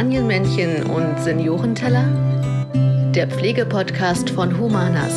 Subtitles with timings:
[0.00, 2.04] Kastanienmännchen und Seniorenteller?
[3.14, 5.12] Der Pflegepodcast von Humanas.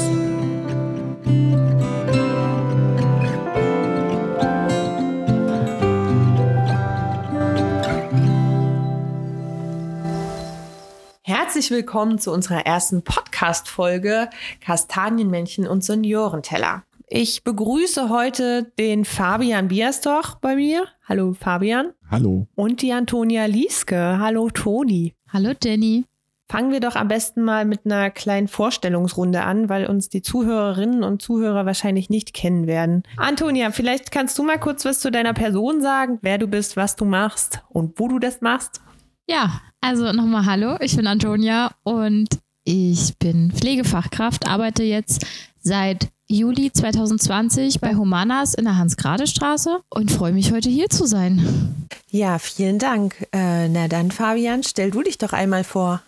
[11.22, 16.84] Herzlich willkommen zu unserer ersten Podcast-Folge Kastanienmännchen und Seniorenteller.
[17.08, 20.86] Ich begrüße heute den Fabian Bierstorch bei mir.
[21.08, 21.92] Hallo Fabian.
[22.10, 22.48] Hallo.
[22.56, 24.18] Und die Antonia Lieske.
[24.20, 25.14] Hallo Toni.
[25.32, 26.06] Hallo Jenny.
[26.50, 31.04] Fangen wir doch am besten mal mit einer kleinen Vorstellungsrunde an, weil uns die Zuhörerinnen
[31.04, 33.04] und Zuhörer wahrscheinlich nicht kennen werden.
[33.18, 36.96] Antonia, vielleicht kannst du mal kurz was zu deiner Person sagen, wer du bist, was
[36.96, 38.82] du machst und wo du das machst.
[39.28, 42.28] Ja, also nochmal Hallo, ich bin Antonia und
[42.66, 45.26] ich bin Pflegefachkraft, arbeite jetzt
[45.60, 51.86] seit Juli 2020 bei Humanas in der Hans-Grade-Straße und freue mich heute hier zu sein.
[52.10, 53.28] Ja, vielen Dank.
[53.32, 56.02] Äh, na dann, Fabian, stell du dich doch einmal vor.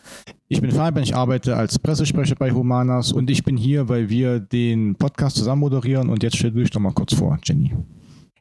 [0.47, 4.39] Ich bin Fabian, ich arbeite als Pressesprecher bei Humanas und ich bin hier, weil wir
[4.39, 7.75] den Podcast zusammen moderieren und jetzt stell du dich doch mal kurz vor, Jenny.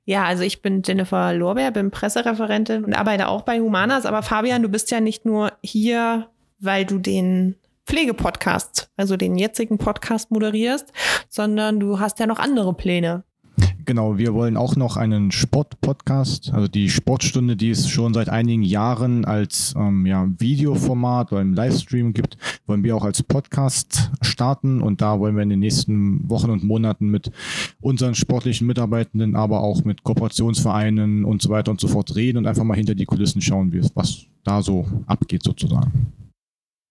[0.07, 4.07] Ja, also ich bin Jennifer Lorbeer, bin Pressereferentin und arbeite auch bei Humanas.
[4.07, 6.29] Aber Fabian, du bist ja nicht nur hier,
[6.61, 10.93] weil du den Pflegepodcast, also den jetzigen Podcast moderierst,
[11.29, 13.25] sondern du hast ja noch andere Pläne.
[13.87, 18.63] Genau, wir wollen auch noch einen Sport-Podcast, also die Sportstunde, die es schon seit einigen
[18.63, 24.81] Jahren als ähm, ja, Videoformat oder im Livestream gibt, wollen wir auch als Podcast starten
[24.81, 27.31] und da wollen wir in den nächsten Wochen und Monaten mit
[27.83, 32.47] unseren sportlichen Mitarbeitenden, aber auch mit Kooperationsvereinen und so weiter und so fort reden und
[32.47, 36.24] einfach mal hinter die Kulissen schauen, wie es, was da so abgeht sozusagen.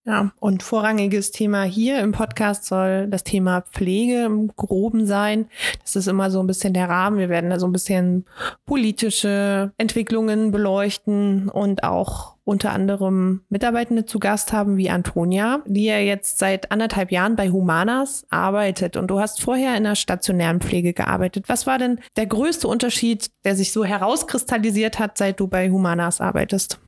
[0.06, 5.48] Ja, und vorrangiges Thema hier im Podcast soll das Thema Pflege im Groben sein.
[5.82, 7.18] Das ist immer so ein bisschen der Rahmen.
[7.18, 8.26] Wir werden da so ein bisschen
[8.66, 16.00] politische Entwicklungen beleuchten und auch unter anderem Mitarbeitende zu Gast haben wie Antonia, die ja
[16.00, 18.98] jetzt seit anderthalb Jahren bei Humanas arbeitet.
[18.98, 21.46] Und du hast vorher in der stationären Pflege gearbeitet.
[21.48, 26.20] Was war denn der größte Unterschied, der sich so herauskristallisiert hat, seit du bei Humanas
[26.20, 26.82] arbeitest?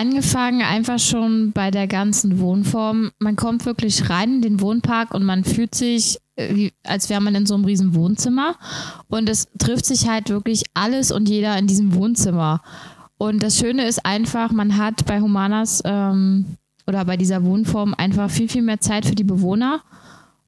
[0.00, 3.10] Angefangen einfach schon bei der ganzen Wohnform.
[3.18, 7.20] Man kommt wirklich rein in den Wohnpark und man fühlt sich, äh, wie, als wäre
[7.20, 8.54] man in so einem riesen Wohnzimmer.
[9.08, 12.62] Und es trifft sich halt wirklich alles und jeder in diesem Wohnzimmer.
[13.18, 16.46] Und das Schöne ist einfach, man hat bei Humanas ähm,
[16.86, 19.82] oder bei dieser Wohnform einfach viel, viel mehr Zeit für die Bewohner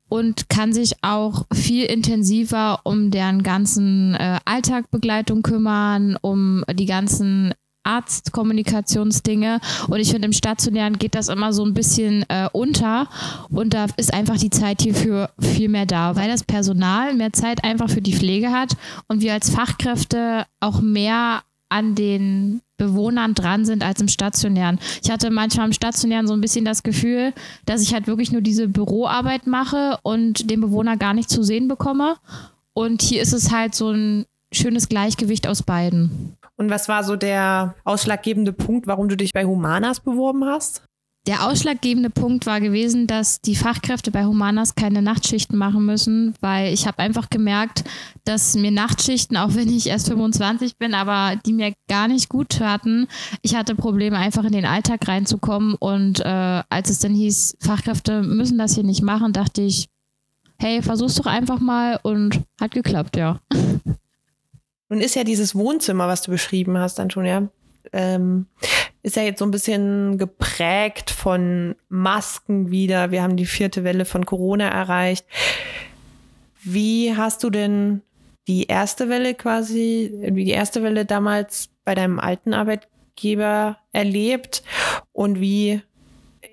[0.08, 7.52] und kann sich auch viel intensiver um deren ganzen äh, Alltagbegleitung kümmern, um die ganzen
[7.84, 13.08] Arztkommunikationsdinge und ich finde, im Stationären geht das immer so ein bisschen äh, unter
[13.50, 17.64] und da ist einfach die Zeit hierfür viel mehr da, weil das Personal mehr Zeit
[17.64, 18.76] einfach für die Pflege hat
[19.08, 24.78] und wir als Fachkräfte auch mehr an den Bewohnern dran sind als im Stationären.
[25.02, 27.32] Ich hatte manchmal im Stationären so ein bisschen das Gefühl,
[27.64, 31.68] dass ich halt wirklich nur diese Büroarbeit mache und den Bewohner gar nicht zu sehen
[31.68, 32.16] bekomme.
[32.74, 36.36] Und hier ist es halt so ein schönes Gleichgewicht aus beiden.
[36.56, 40.82] Und was war so der ausschlaggebende Punkt, warum du dich bei Humanas beworben hast?
[41.28, 46.74] Der ausschlaggebende Punkt war gewesen, dass die Fachkräfte bei Humanas keine Nachtschichten machen müssen, weil
[46.74, 47.84] ich habe einfach gemerkt,
[48.24, 52.48] dass mir Nachtschichten, auch wenn ich erst 25 bin, aber die mir gar nicht gut
[52.48, 53.06] taten.
[53.40, 58.22] Ich hatte Probleme, einfach in den Alltag reinzukommen und äh, als es dann hieß, Fachkräfte
[58.22, 59.88] müssen das hier nicht machen, dachte ich,
[60.58, 63.38] hey, versuch's doch einfach mal und hat geklappt, ja.
[64.92, 67.48] Nun ist ja dieses Wohnzimmer, was du beschrieben hast, Antonia,
[67.94, 68.44] ähm,
[69.02, 73.10] ist ja jetzt so ein bisschen geprägt von Masken wieder.
[73.10, 75.24] Wir haben die vierte Welle von Corona erreicht.
[76.62, 78.02] Wie hast du denn
[78.46, 84.62] die erste Welle quasi, wie die erste Welle damals bei deinem alten Arbeitgeber erlebt
[85.12, 85.80] und wie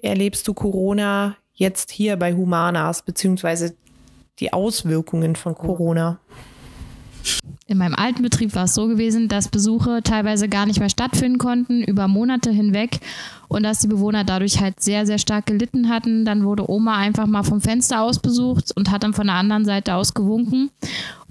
[0.01, 3.75] erlebst du Corona jetzt hier bei Humanas, beziehungsweise
[4.39, 6.21] die Auswirkungen von Corona?
[7.69, 11.38] In meinem alten Betrieb war es so gewesen, dass Besuche teilweise gar nicht mehr stattfinden
[11.38, 13.00] konnten, über Monate hinweg.
[13.48, 16.25] Und dass die Bewohner dadurch halt sehr, sehr stark gelitten hatten.
[16.25, 19.66] Dann wurde Oma einfach mal vom Fenster aus besucht und hat dann von der anderen
[19.66, 20.71] Seite aus gewunken.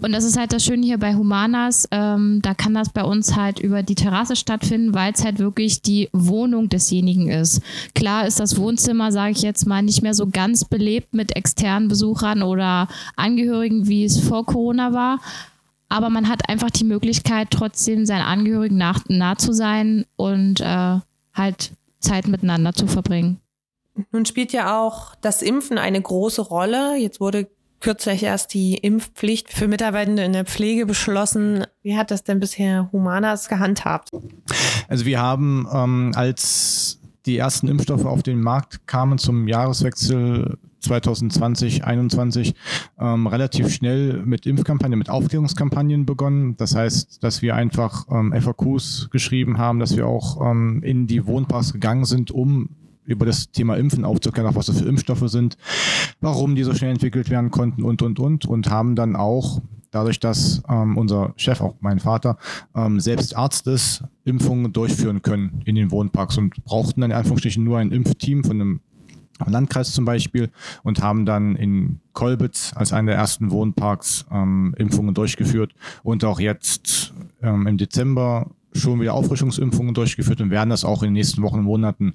[0.01, 1.89] Und das ist halt das Schöne hier bei Humanas.
[1.91, 5.83] Ähm, da kann das bei uns halt über die Terrasse stattfinden, weil es halt wirklich
[5.83, 7.63] die Wohnung desjenigen ist.
[7.97, 11.89] Klar ist das Wohnzimmer, sage ich jetzt mal, nicht mehr so ganz belebt mit externen
[11.89, 12.87] Besuchern oder
[13.17, 15.19] Angehörigen, wie es vor Corona war
[15.89, 20.99] aber man hat einfach die Möglichkeit, trotzdem seinen Angehörigen nach, nah zu sein und äh,
[21.35, 23.41] halt Zeit miteinander zu verbringen.
[24.13, 26.97] Nun spielt ja auch das Impfen eine große Rolle.
[26.97, 27.49] Jetzt wurde
[27.81, 31.65] kürzlich erst die Impfpflicht für Mitarbeitende in der Pflege beschlossen.
[31.83, 34.11] Wie hat das denn bisher Humanas gehandhabt?
[34.89, 41.83] Also wir haben ähm, als die ersten Impfstoffe auf den Markt kamen zum Jahreswechsel 2020,
[41.83, 42.55] 2021
[42.99, 46.57] ähm, relativ schnell mit Impfkampagnen, mit Aufklärungskampagnen begonnen.
[46.57, 51.27] Das heißt, dass wir einfach ähm, FAQs geschrieben haben, dass wir auch ähm, in die
[51.27, 52.71] Wohnparks gegangen sind, um
[53.05, 55.57] über das Thema Impfen aufzuklären, auch was das für Impfstoffe sind,
[56.21, 58.45] warum die so schnell entwickelt werden konnten und, und, und.
[58.45, 62.37] Und haben dann auch dadurch, dass ähm, unser Chef, auch mein Vater,
[62.75, 67.65] ähm, selbst Arzt ist, Impfungen durchführen können in den Wohnparks und brauchten dann in Anführungsstrichen
[67.65, 68.81] nur ein Impfteam von einem
[69.47, 70.51] Landkreis zum Beispiel
[70.83, 76.41] und haben dann in Kolbitz als einer der ersten Wohnparks ähm, Impfungen durchgeführt und auch
[76.41, 81.43] jetzt ähm, im Dezember schon wieder Auffrischungsimpfungen durchgeführt und werden das auch in den nächsten
[81.43, 82.15] Wochen und Monaten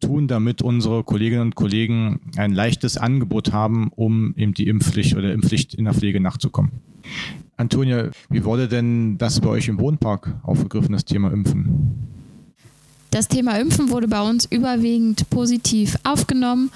[0.00, 5.32] tun, damit unsere Kolleginnen und Kollegen ein leichtes Angebot haben, um eben die Impfpflicht oder
[5.32, 6.72] Impfpflicht in der Pflege nachzukommen.
[7.56, 12.09] Antonia, wie wurde denn das bei euch im Wohnpark aufgegriffen, das Thema Impfen?
[13.10, 16.70] Das Thema Impfen wurde bei uns überwiegend positiv aufgenommen,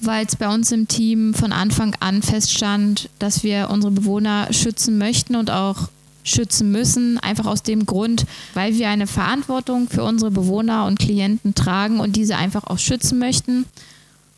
[0.00, 4.98] weil es bei uns im Team von Anfang an feststand, dass wir unsere Bewohner schützen
[4.98, 5.88] möchten und auch
[6.24, 8.24] schützen müssen, einfach aus dem Grund,
[8.54, 13.18] weil wir eine Verantwortung für unsere Bewohner und Klienten tragen und diese einfach auch schützen
[13.18, 13.66] möchten.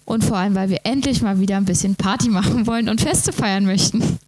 [0.04, 3.32] Und vor allem, weil wir endlich mal wieder ein bisschen Party machen wollen und Feste
[3.32, 4.18] feiern möchten.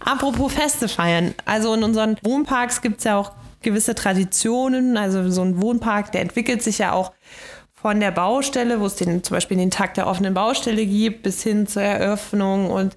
[0.00, 1.34] Apropos Feste feiern.
[1.44, 4.96] Also in unseren Wohnparks gibt es ja auch gewisse Traditionen.
[4.96, 7.12] Also so ein Wohnpark, der entwickelt sich ja auch
[7.74, 11.42] von der Baustelle, wo es den, zum Beispiel den Tag der offenen Baustelle gibt, bis
[11.42, 12.96] hin zur Eröffnung und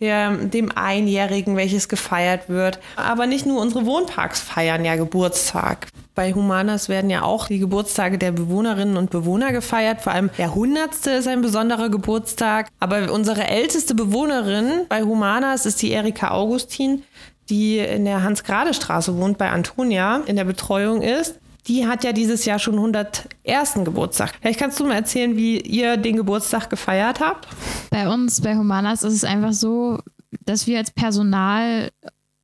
[0.00, 2.78] der, dem Einjährigen, welches gefeiert wird.
[2.96, 5.88] Aber nicht nur unsere Wohnparks feiern ja Geburtstag.
[6.14, 10.00] Bei Humanas werden ja auch die Geburtstage der Bewohnerinnen und Bewohner gefeiert.
[10.00, 12.68] Vor allem der hundertste ist ein besonderer Geburtstag.
[12.80, 17.02] Aber unsere älteste Bewohnerin bei Humanas ist die Erika Augustin,
[17.50, 21.38] die in der Hans-Grade-Straße wohnt, bei Antonia in der Betreuung ist.
[21.66, 23.84] Die hat ja dieses Jahr schon 101.
[23.84, 24.32] Geburtstag.
[24.40, 27.46] Vielleicht kannst du mal erzählen, wie ihr den Geburtstag gefeiert habt?
[27.90, 29.98] Bei uns, bei Humanas, ist es einfach so,
[30.46, 31.90] dass wir als Personal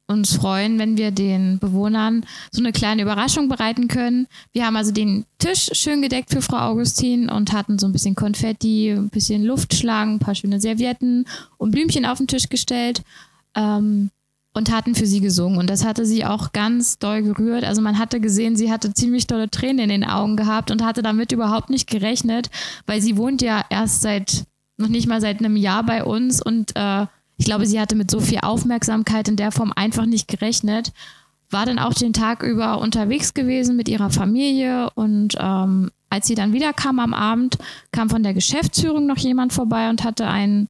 [0.06, 4.27] uns freuen, wenn wir den Bewohnern so eine kleine Überraschung bereiten können.
[4.53, 8.15] Wir haben also den Tisch schön gedeckt für Frau Augustin und hatten so ein bisschen
[8.15, 11.27] Konfetti, ein bisschen Luftschlangen, ein paar schöne Servietten
[11.57, 13.03] und Blümchen auf den Tisch gestellt.
[13.55, 14.11] Ähm,
[14.55, 15.59] und hatten für sie gesungen.
[15.59, 17.65] Und das hatte sie auch ganz doll gerührt.
[17.65, 21.03] Also man hatte gesehen, sie hatte ziemlich tolle Tränen in den Augen gehabt und hatte
[21.03, 22.51] damit überhaupt nicht gerechnet,
[22.87, 24.45] weil sie wohnt ja erst seit,
[24.77, 27.06] noch nicht mal seit einem Jahr bei uns und äh,
[27.37, 30.93] ich glaube, sie hatte mit so viel Aufmerksamkeit in der Form einfach nicht gerechnet.
[31.50, 36.37] War dann auch den Tag über unterwegs gewesen mit ihrer Familie und ähm, als sie
[36.37, 37.59] dann wiederkam am Abend,
[37.91, 40.69] kam von der Geschäftsführung noch jemand vorbei und hatte einen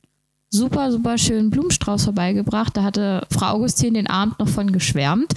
[0.54, 2.76] super, super schönen Blumenstrauß vorbeigebracht.
[2.76, 5.34] Da hatte Frau Augustin den Abend noch von geschwärmt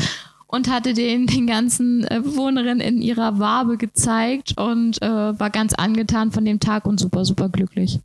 [0.47, 5.07] und hatte den den ganzen äh, Bewohnerinnen in ihrer Wabe gezeigt und äh,
[5.39, 7.99] war ganz angetan von dem Tag und super, super glücklich.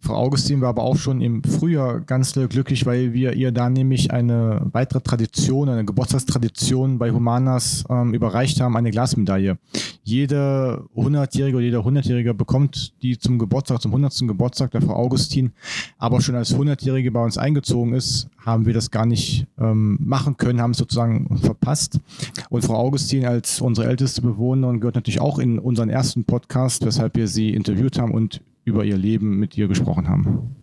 [0.00, 4.10] Frau Augustin war aber auch schon im Frühjahr ganz glücklich, weil wir ihr da nämlich
[4.10, 9.58] eine weitere Tradition, eine Geburtstagstradition bei Humanas ähm, überreicht haben, eine Glasmedaille.
[10.02, 14.28] Jede 100-Jährige oder jeder 100-Jährige bekommt die zum Geburtstag, zum 100.
[14.28, 15.52] Geburtstag der Frau Augustin.
[15.98, 20.36] Aber schon als 100-Jährige bei uns eingezogen ist, haben wir das gar nicht ähm, machen
[20.36, 22.00] können, haben es sozusagen verpasst.
[22.48, 27.16] Und Frau Augustin als unsere älteste Bewohnerin gehört natürlich auch in unseren ersten Podcast, weshalb
[27.16, 28.40] wir sie interviewt haben und
[28.70, 30.56] über ihr Leben mit ihr gesprochen haben.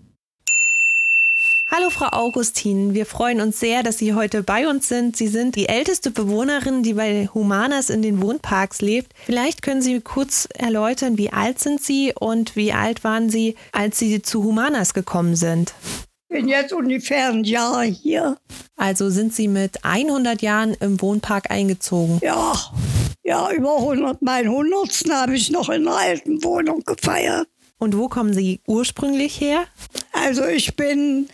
[1.69, 5.17] Hallo Frau Augustin, wir freuen uns sehr, dass Sie heute bei uns sind.
[5.17, 9.11] Sie sind die älteste Bewohnerin, die bei Humanas in den Wohnparks lebt.
[9.25, 13.99] Vielleicht können Sie kurz erläutern, wie alt sind Sie und wie alt waren Sie, als
[13.99, 15.73] Sie zu Humanas gekommen sind?
[16.29, 18.37] Ich bin jetzt ungefähr ein Jahr hier.
[18.77, 22.19] Also sind Sie mit 100 Jahren im Wohnpark eingezogen?
[22.23, 22.53] Ja,
[23.23, 24.21] ja, über 100.
[24.21, 25.03] Mein 100.
[25.11, 27.49] habe ich noch in einer alten Wohnung gefeiert.
[27.79, 29.65] Und wo kommen Sie ursprünglich her?
[30.11, 31.29] Also ich bin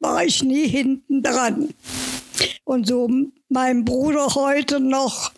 [0.00, 1.74] war ich nie hinten dran.
[2.64, 3.08] Und so
[3.48, 5.32] mein Bruder heute noch,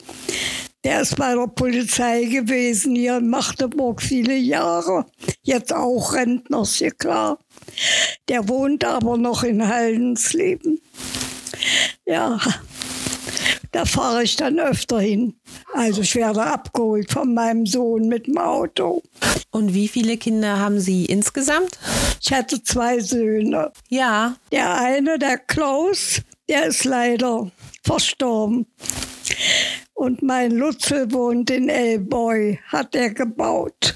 [0.83, 5.05] der ist bei der Polizei gewesen hier in Magdeburg viele Jahre.
[5.43, 7.39] Jetzt auch Rentner, ist ja klar.
[8.29, 10.81] Der wohnt aber noch in Haldensleben.
[12.07, 12.39] Ja,
[13.73, 15.35] da fahre ich dann öfter hin.
[15.73, 19.03] Also ich werde abgeholt von meinem Sohn mit dem Auto.
[19.51, 21.79] Und wie viele Kinder haben Sie insgesamt?
[22.21, 23.73] Ich hatte zwei Söhne.
[23.89, 24.37] Ja.
[24.51, 27.51] Der eine, der Klaus, der ist leider
[27.85, 28.67] verstorben.
[29.95, 33.95] Und mein Lutzel wohnt in Elboy, hat er gebaut.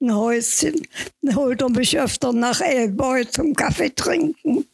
[0.00, 0.86] Ein Häuschen.
[1.34, 4.66] Holt er mich öfter nach Elboy zum Kaffee trinken.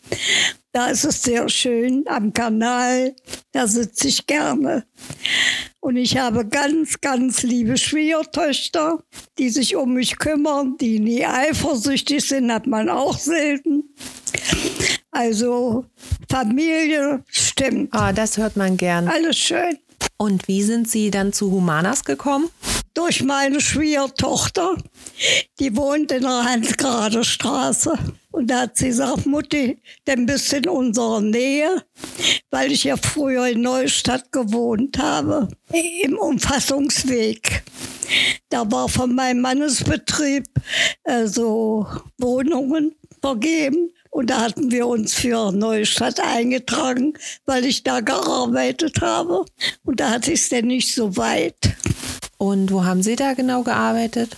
[0.73, 3.14] Da ist es sehr schön am Kanal.
[3.52, 4.85] Da sitze ich gerne.
[5.80, 9.02] Und ich habe ganz, ganz liebe Schwiegertöchter,
[9.38, 13.85] die sich um mich kümmern, die nie eifersüchtig sind, hat man auch selten.
[15.11, 15.87] Also
[16.30, 17.95] Familie stimmt.
[17.95, 19.09] Ah, das hört man gern.
[19.09, 19.78] Alles schön.
[20.16, 22.50] Und wie sind Sie dann zu Humanas gekommen?
[22.99, 24.76] Durch meine Schwiegertochter.
[25.61, 27.93] Die wohnt in der Hansgrade Straße.
[28.33, 29.78] Und da hat sie gesagt, Mutti,
[30.09, 31.85] denn bist in unserer Nähe,
[32.50, 35.47] weil ich ja früher in Neustadt gewohnt habe,
[36.02, 37.62] im Umfassungsweg.
[38.49, 40.47] Da war von meinem Mannesbetrieb
[41.05, 41.87] äh, so
[42.19, 43.93] Wohnungen vergeben.
[44.11, 47.12] Und da hatten wir uns für Neustadt eingetragen,
[47.47, 49.45] weil ich da gearbeitet habe.
[49.85, 51.55] Und da hatte ich es denn nicht so weit.
[52.38, 54.37] Und wo haben Sie da genau gearbeitet?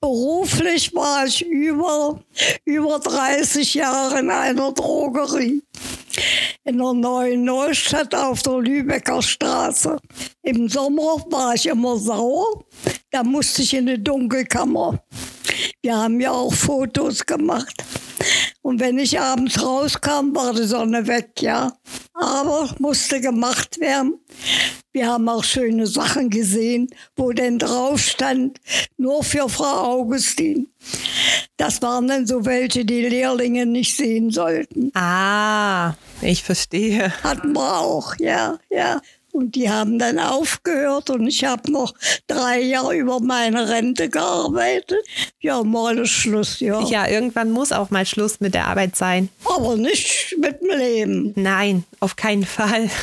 [0.00, 2.18] Beruflich war ich über,
[2.64, 5.62] über 30 Jahre in einer Drogerie.
[6.64, 9.98] In der neuen Neustadt auf der Lübecker Straße.
[10.42, 12.64] Im Sommer war ich immer sauer.
[13.10, 15.02] Da musste ich in eine Dunkelkammer.
[15.82, 17.84] Wir haben ja auch Fotos gemacht.
[18.62, 21.72] Und wenn ich abends rauskam, war die Sonne weg, ja.
[22.14, 24.18] Aber musste gemacht werden.
[24.92, 28.60] Wir haben auch schöne Sachen gesehen, wo denn drauf stand,
[28.96, 30.68] nur für Frau Augustin.
[31.56, 34.90] Das waren dann so welche, die Lehrlinge nicht sehen sollten.
[34.94, 37.12] Ah, ich verstehe.
[37.22, 39.00] Hatten wir auch, ja, ja.
[39.32, 41.94] Und die haben dann aufgehört und ich habe noch
[42.26, 44.98] drei Jahre über meine Rente gearbeitet.
[45.40, 46.82] Ja, mal ist Schluss, ja.
[46.82, 49.30] Ja, irgendwann muss auch mal Schluss mit der Arbeit sein.
[49.44, 51.32] Aber nicht mit dem Leben.
[51.34, 52.90] Nein, auf keinen Fall.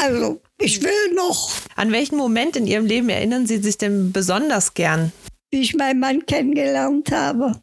[0.00, 4.74] Also, ich will noch, An welchen Moment in Ihrem Leben erinnern Sie sich denn besonders
[4.74, 5.12] gern?
[5.50, 7.60] wie ich meinen Mann kennengelernt habe.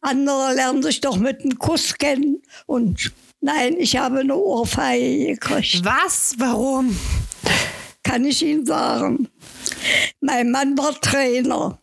[0.00, 2.40] Andere lernen sich doch mit einem Kuss kennen.
[2.64, 5.84] Und nein, ich habe eine Ohrfeige gekriegt.
[5.84, 6.34] Was?
[6.38, 6.96] Warum?
[8.02, 9.28] Kann ich Ihnen sagen.
[10.20, 11.78] Mein Mann war Trainer.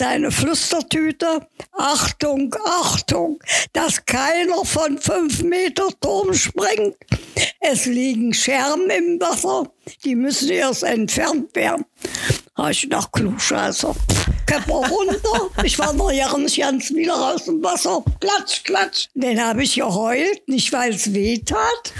[0.00, 3.38] Seine Flüstertüte, Achtung, Achtung,
[3.72, 6.96] dass keiner von fünf Meter Turm springt.
[7.60, 9.72] Es liegen Scherben im Wasser,
[10.04, 11.84] die müssen erst entfernt werden.
[12.56, 13.94] Habe ich gedacht, Klugscheißer.
[14.46, 18.04] Köpfer runter, ich war noch ja nicht ganz wieder aus dem Wasser.
[18.20, 19.08] Klatsch, klatsch.
[19.14, 21.92] Den habe ich geheult, nicht weil es weh tat.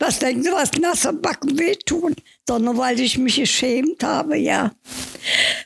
[0.00, 2.16] Was denken Sie, was nasse Backen wehtun?
[2.48, 4.72] Sondern weil ich mich geschämt habe, ja.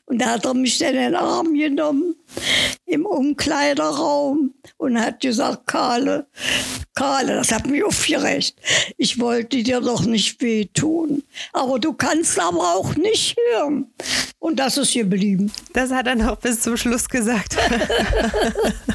[0.07, 2.17] Und da hat er mich dann in den Arm genommen
[2.85, 6.27] im Umkleiderraum und hat gesagt, Karle,
[6.95, 8.57] Karle, das hat mich aufgeregt.
[8.97, 11.23] Ich wollte dir doch nicht wehtun.
[11.53, 13.93] Aber du kannst aber auch nicht hören.
[14.41, 15.53] Und das ist geblieben.
[15.73, 17.57] Das hat er noch bis zum Schluss gesagt.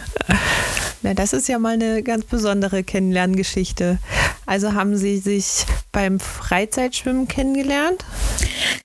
[1.09, 3.97] Na, das ist ja mal eine ganz besondere Kennenlerngeschichte.
[4.45, 8.05] Also haben Sie sich beim Freizeitschwimmen kennengelernt?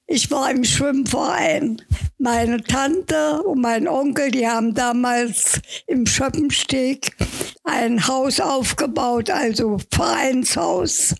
[0.07, 1.83] Ich war im Schwimmverein.
[2.17, 7.15] Meine Tante und mein Onkel, die haben damals im Schöppensteg
[7.65, 11.15] ein Haus aufgebaut, also Vereinshaus.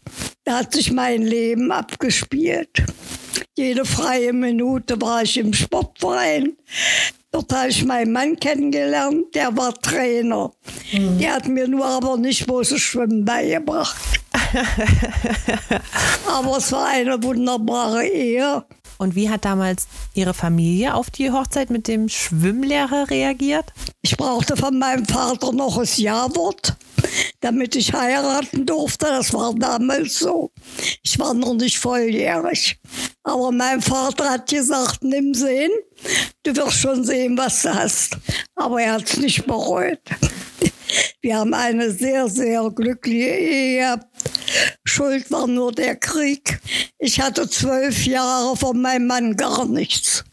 [0.45, 2.85] Da hat sich mein Leben abgespielt.
[3.57, 6.57] Jede freie Minute war ich im Sportverein.
[7.33, 10.53] Dort habe ich meinen Mann kennengelernt, der war Trainer.
[10.93, 13.97] Der hat mir nur aber nicht bloß Schwimmen beigebracht.
[16.29, 18.65] aber es war eine wunderbare Ehe.
[18.99, 23.73] Und wie hat damals Ihre Familie auf die Hochzeit mit dem Schwimmlehrer reagiert?
[24.03, 26.77] Ich brauchte von meinem Vater noch das Ja-Wort,
[27.41, 29.07] damit ich heiraten durfte.
[29.07, 30.51] Das war damals so.
[31.03, 32.79] Ich war noch nicht volljährig.
[33.23, 35.71] Aber mein Vater hat gesagt, nimm sie hin.
[36.43, 38.19] Du wirst schon sehen, was du hast.
[38.55, 40.01] Aber er hat es nicht bereut.
[41.21, 44.07] Wir haben eine sehr, sehr glückliche Ehe gehabt.
[44.85, 46.61] Schuld war nur der Krieg.
[46.99, 50.25] Ich hatte zwölf Jahre von meinem Mann gar nichts.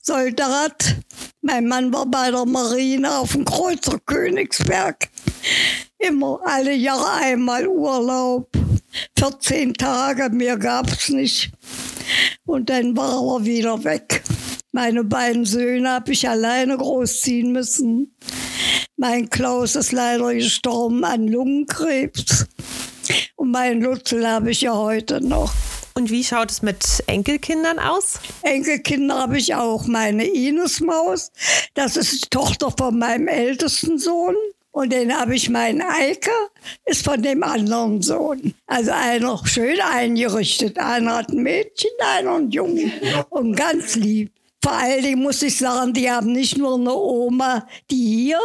[0.00, 0.96] Soldat.
[1.40, 5.08] Mein Mann war bei der Marine auf dem Kreuzer Königsberg.
[5.98, 8.50] Immer alle Jahre einmal Urlaub.
[9.18, 11.52] 14 Tage, mehr gab es nicht.
[12.44, 14.22] Und dann war er wieder weg.
[14.72, 18.16] Meine beiden Söhne habe ich alleine großziehen müssen.
[18.96, 22.46] Mein Klaus ist leider gestorben an Lungenkrebs.
[23.34, 25.52] Und meinen Lutzel habe ich ja heute noch.
[25.94, 28.20] Und wie schaut es mit Enkelkindern aus?
[28.42, 29.86] Enkelkinder habe ich auch.
[29.88, 31.32] Meine Ines Maus,
[31.74, 34.36] das ist die Tochter von meinem ältesten Sohn.
[34.70, 36.32] Und den habe ich meinen Eike,
[36.84, 38.54] ist von dem anderen Sohn.
[38.66, 40.78] Also einer schön eingerichtet.
[40.78, 42.92] Einer hat ein Mädchen, einer ein Jungen.
[43.30, 44.32] Und ganz lieb.
[44.62, 48.40] Vor allen Dingen muss ich sagen, die haben nicht nur eine Oma, die hier,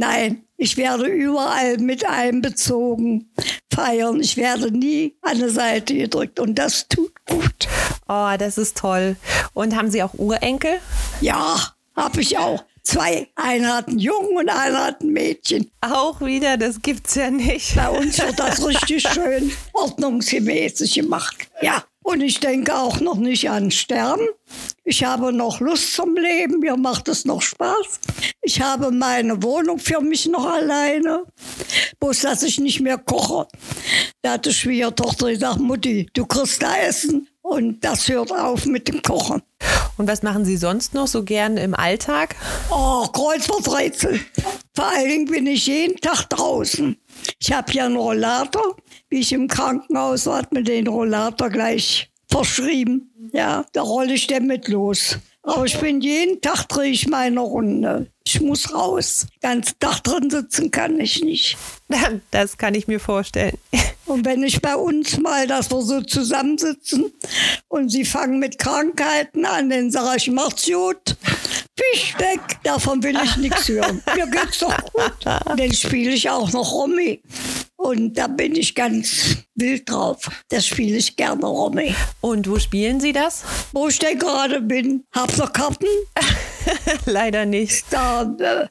[0.00, 3.30] nein, ich werde überall mit einbezogen
[3.72, 4.20] feiern.
[4.20, 7.68] Ich werde nie an die Seite gedrückt und das tut gut.
[8.08, 9.16] Oh, das ist toll.
[9.52, 10.80] Und haben Sie auch Urenkel?
[11.20, 12.64] Ja, habe ich auch.
[12.82, 13.28] Zwei.
[13.36, 15.70] Einer hat einen Jungen und einer hat ein Mädchen.
[15.82, 17.76] Auch wieder, das gibt's ja nicht.
[17.76, 21.48] Bei uns wird das richtig schön ordnungsgemäß gemacht.
[21.60, 21.84] Ja.
[22.02, 24.26] Und ich denke auch noch nicht an Sterben.
[24.84, 26.60] Ich habe noch Lust zum Leben.
[26.60, 28.00] Mir macht es noch Spaß.
[28.42, 31.24] Ich habe meine Wohnung für mich noch alleine.
[32.00, 33.46] Bloß, dass ich nicht mehr koche.
[34.22, 37.28] Da hat die Schwiegertochter gesagt, Mutti, du kriegst da Essen.
[37.42, 39.42] Und das hört auf mit dem Kochen.
[39.96, 42.36] Und was machen Sie sonst noch so gern im Alltag?
[42.70, 44.20] Oh, Kreuzworträtsel.
[44.74, 46.96] Vor allen Dingen bin ich jeden Tag draußen.
[47.38, 48.76] Ich habe ja einen Rollator.
[49.10, 53.10] Wie ich im Krankenhaus war, hat mir den Rollator gleich verschrieben.
[53.32, 55.18] Ja, da rolle ich damit los.
[55.42, 58.06] Aber ich bin jeden Tag drehe ich meine Runde.
[58.24, 59.26] Ich muss raus.
[59.40, 61.56] Ganz Tag drin sitzen kann ich nicht.
[62.30, 63.58] Das kann ich mir vorstellen.
[64.06, 67.12] Und wenn ich bei uns mal, dass wir so zusammensitzen
[67.68, 71.16] und sie fangen mit Krankheiten an, dann sage ich, macht's gut.
[71.76, 72.40] Fisch weg.
[72.64, 74.02] Davon will ich nichts hören.
[74.16, 75.12] Mir geht's doch gut.
[75.24, 77.22] Dann spiele ich auch noch Romy.
[77.80, 80.28] Und da bin ich ganz wild drauf.
[80.50, 81.94] Das spiele ich gerne Romy.
[82.20, 83.42] Und wo spielen Sie das?
[83.72, 85.04] Wo ich denn gerade bin.
[85.12, 85.86] Habt ihr Karten?
[87.06, 87.86] Leider nicht.
[87.90, 88.66] Dann äh,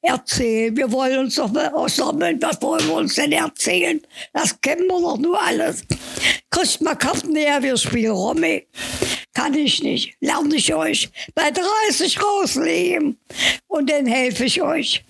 [0.00, 0.76] erzählen.
[0.76, 2.42] Wir wollen uns doch mal aussammeln.
[2.42, 4.02] Was wollen wir uns denn erzählen?
[4.32, 5.84] Das kennen wir doch nur alles.
[6.50, 8.66] Kriegt mal Karten her, wir spielen Romy.
[9.34, 10.16] Kann ich nicht.
[10.20, 11.10] Lerne ich euch.
[11.36, 13.20] Bei 30 rauslegen.
[13.68, 15.04] Und dann helfe ich euch.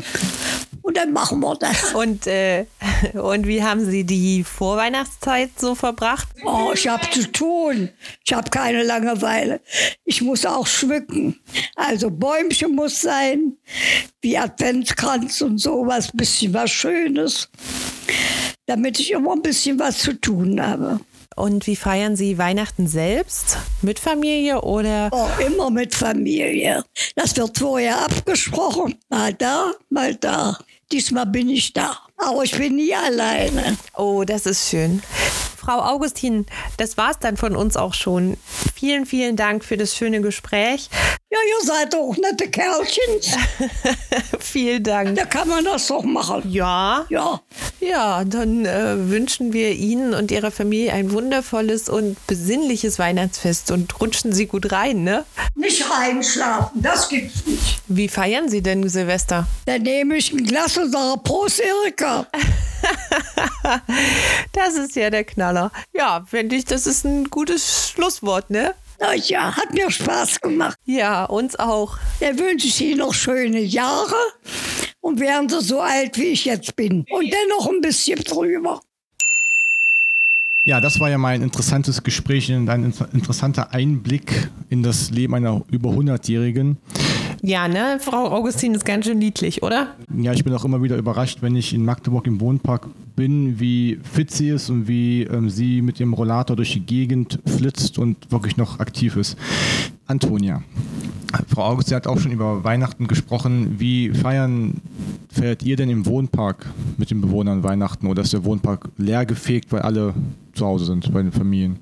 [0.83, 1.95] Und dann machen wir das.
[1.95, 2.67] Und, äh,
[3.15, 6.29] und wie haben Sie die Vorweihnachtszeit so verbracht?
[6.45, 7.89] Oh, ich habe zu tun.
[8.25, 9.61] Ich habe keine Langeweile.
[10.05, 11.41] Ich muss auch schmücken.
[11.77, 13.57] Also Bäumchen muss sein,
[14.21, 17.49] wie Adventskranz und sowas, bisschen was Schönes,
[18.67, 21.01] damit ich immer ein bisschen was zu tun habe.
[21.37, 23.57] Und wie feiern Sie Weihnachten selbst?
[23.81, 25.09] Mit Familie oder?
[25.13, 26.85] Oh, immer mit Familie.
[27.15, 28.97] Das wird vorher abgesprochen.
[29.09, 30.59] Mal da, mal da.
[30.93, 31.99] Diesmal bin ich da.
[32.19, 33.77] Aber ich bin nie alleine.
[33.97, 35.03] Oh, das ist schön.
[35.57, 36.45] Frau Augustin,
[36.77, 38.37] das war's dann von uns auch schon.
[38.75, 40.91] Vielen, vielen Dank für das schöne Gespräch.
[41.31, 43.39] Ja, ihr seid doch nette Kerlchen.
[44.41, 45.17] vielen Dank.
[45.17, 46.43] Da kann man das doch machen.
[46.51, 47.07] Ja.
[47.09, 47.41] Ja.
[47.81, 54.01] Ja, dann äh, wünschen wir Ihnen und Ihrer Familie ein wundervolles und besinnliches Weihnachtsfest und
[54.01, 55.25] rutschen Sie gut rein, ne?
[55.55, 57.62] Nicht reinschlafen, das gibt's nicht.
[57.95, 59.47] Wie feiern Sie denn Silvester?
[59.67, 62.27] Dann nehme ich ein Glas und sage Prost, Erika.
[64.53, 65.71] das ist ja der Knaller.
[65.93, 68.75] Ja, finde ich, das ist ein gutes Schlusswort, ne?
[68.99, 70.79] Na ja, hat mir Spaß gemacht.
[70.87, 71.99] Ja, uns auch.
[72.21, 74.17] Dann wünsche ich Ihnen noch schöne Jahre
[75.03, 77.05] und werden Sie so alt, wie ich jetzt bin.
[77.11, 78.81] Und dennoch ein bisschen drüber.
[80.65, 85.35] Ja, das war ja mal ein interessantes Gespräch und ein interessanter Einblick in das Leben
[85.35, 86.79] einer über 100-Jährigen.
[87.45, 89.97] Ja, ne, Frau Augustin ist ganz schön niedlich, oder?
[90.17, 93.99] Ja, ich bin auch immer wieder überrascht, wenn ich in Magdeburg im Wohnpark bin, wie
[94.05, 98.31] fit sie ist und wie ähm, sie mit ihrem Rollator durch die Gegend flitzt und
[98.31, 99.37] wirklich noch aktiv ist.
[100.07, 100.63] Antonia,
[101.49, 103.75] Frau Augustin hat auch schon über Weihnachten gesprochen.
[103.79, 104.81] Wie feiern,
[105.29, 109.73] feiert ihr denn im Wohnpark mit den Bewohnern Weihnachten oder ist der Wohnpark leer gefegt,
[109.73, 110.15] weil alle
[110.53, 111.81] zu Hause sind bei den Familien?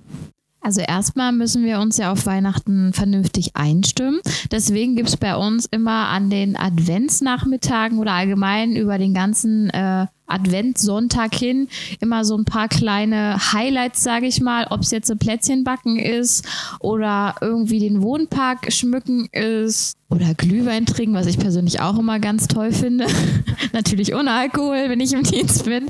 [0.61, 4.20] Also erstmal müssen wir uns ja auf Weihnachten vernünftig einstimmen.
[4.51, 10.07] Deswegen gibt es bei uns immer an den Adventsnachmittagen oder allgemein über den ganzen äh,
[10.31, 11.68] Adventssonntag hin
[12.01, 16.46] immer so ein paar kleine Highlights, sage ich mal, ob es jetzt ein Plätzchenbacken ist
[16.79, 22.49] oder irgendwie den Wohnpark schmücken ist oder Glühwein trinken, was ich persönlich auch immer ganz
[22.49, 23.07] toll finde.
[23.73, 25.87] Natürlich ohne Alkohol, wenn ich im Dienst bin.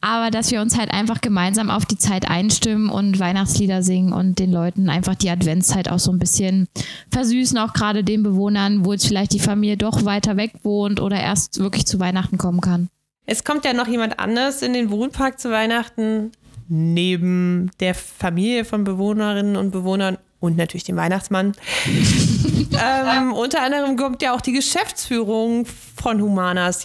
[0.00, 4.38] Aber dass wir uns halt einfach gemeinsam auf die Zeit einstimmen und Weihnachtslieder singen und
[4.38, 6.68] den Leuten einfach die Adventszeit auch so ein bisschen
[7.10, 11.20] versüßen, auch gerade den Bewohnern, wo jetzt vielleicht die Familie doch weiter weg wohnt oder
[11.20, 12.88] erst wirklich zu Weihnachten kommen kann.
[13.26, 16.30] Es kommt ja noch jemand anders in den Wohnpark zu Weihnachten,
[16.68, 21.54] neben der Familie von Bewohnerinnen und Bewohnern und natürlich den Weihnachtsmann.
[21.86, 26.84] ähm, unter anderem kommt ja auch die Geschäftsführung von Humanas.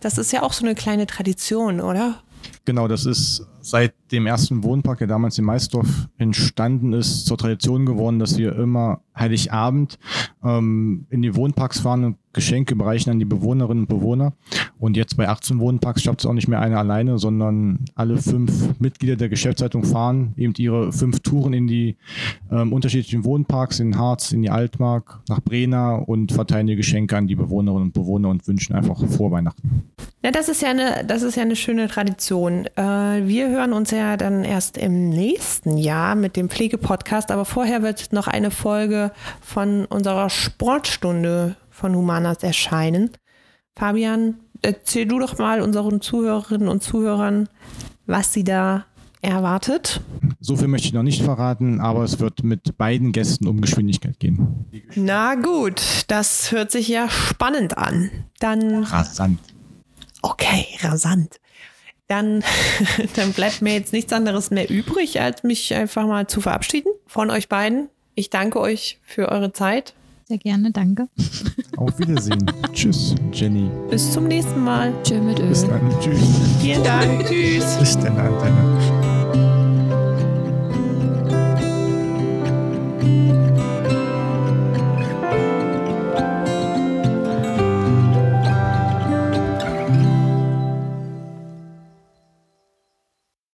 [0.00, 2.22] Das ist ja auch so eine kleine Tradition, oder?
[2.66, 7.86] Genau, das ist seit dem ersten Wohnpark, der damals in Maisdorf entstanden ist, zur Tradition
[7.86, 10.00] geworden, dass wir immer Heiligabend
[10.42, 14.34] ähm, in die Wohnparks fahren und Geschenke bereichen an die Bewohnerinnen und Bewohner.
[14.78, 18.78] Und jetzt bei 18 Wohnparks schafft es auch nicht mehr einer alleine, sondern alle fünf
[18.78, 21.96] Mitglieder der Geschäftsleitung fahren eben ihre fünf Touren in die
[22.50, 27.26] ähm, unterschiedlichen Wohnparks in Harz, in die Altmark, nach Brena und verteilen die Geschenke an
[27.26, 29.90] die Bewohnerinnen und Bewohner und wünschen einfach vor Weihnachten.
[30.22, 32.66] Ja, das ist ja eine, das ist ja eine schöne Tradition.
[32.76, 37.82] Äh, wir hören uns ja dann erst im nächsten Jahr mit dem Pflegepodcast, aber vorher
[37.82, 43.10] wird noch eine Folge von unserer Sportstunde von Humanas erscheinen.
[43.76, 47.48] Fabian, erzähl du doch mal unseren Zuhörerinnen und Zuhörern,
[48.06, 48.86] was sie da
[49.20, 50.00] erwartet.
[50.40, 54.18] So viel möchte ich noch nicht verraten, aber es wird mit beiden Gästen um Geschwindigkeit
[54.18, 54.66] gehen.
[54.94, 58.10] Na gut, das hört sich ja spannend an.
[58.38, 58.84] Dann.
[58.84, 59.40] Rasant.
[60.22, 61.40] Okay, rasant
[62.08, 62.44] dann,
[63.16, 67.30] dann bleibt mir jetzt nichts anderes mehr übrig, als mich einfach mal zu verabschieden von
[67.30, 67.88] euch beiden.
[68.14, 69.94] Ich danke euch für eure Zeit.
[70.28, 71.08] Sehr gerne, danke.
[71.76, 72.44] Auf Wiedersehen.
[72.72, 73.70] Tschüss, Jenny.
[73.88, 74.92] Bis zum nächsten Mal.
[75.04, 75.50] Tschö mit Öl.
[75.50, 75.80] Bis dann.
[76.00, 76.20] Tschüss.
[76.60, 77.24] Vielen Dank.
[77.26, 77.76] Tschüss.
[77.78, 79.05] Bis dann, Antenne.